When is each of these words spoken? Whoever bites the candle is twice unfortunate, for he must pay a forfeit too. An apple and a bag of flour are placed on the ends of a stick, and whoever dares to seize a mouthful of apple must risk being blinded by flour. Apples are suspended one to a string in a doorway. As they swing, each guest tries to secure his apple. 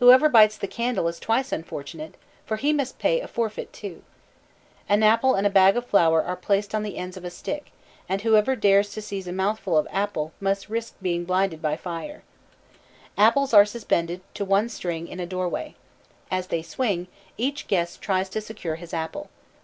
Whoever 0.00 0.28
bites 0.28 0.56
the 0.58 0.66
candle 0.66 1.06
is 1.06 1.20
twice 1.20 1.52
unfortunate, 1.52 2.16
for 2.44 2.56
he 2.56 2.72
must 2.72 2.98
pay 2.98 3.20
a 3.20 3.28
forfeit 3.28 3.72
too. 3.72 4.02
An 4.88 5.04
apple 5.04 5.36
and 5.36 5.46
a 5.46 5.50
bag 5.50 5.76
of 5.76 5.86
flour 5.86 6.20
are 6.20 6.34
placed 6.34 6.74
on 6.74 6.82
the 6.82 6.96
ends 6.96 7.16
of 7.16 7.24
a 7.24 7.30
stick, 7.30 7.70
and 8.08 8.22
whoever 8.22 8.56
dares 8.56 8.90
to 8.94 9.00
seize 9.00 9.28
a 9.28 9.32
mouthful 9.32 9.78
of 9.78 9.86
apple 9.92 10.32
must 10.40 10.68
risk 10.68 10.96
being 11.00 11.24
blinded 11.24 11.62
by 11.62 11.76
flour. 11.76 12.24
Apples 13.16 13.54
are 13.54 13.64
suspended 13.64 14.20
one 14.40 14.62
to 14.64 14.64
a 14.64 14.68
string 14.68 15.06
in 15.06 15.20
a 15.20 15.26
doorway. 15.26 15.76
As 16.28 16.48
they 16.48 16.62
swing, 16.62 17.06
each 17.38 17.68
guest 17.68 18.02
tries 18.02 18.28
to 18.30 18.40
secure 18.40 18.74
his 18.74 18.92
apple. 18.92 19.30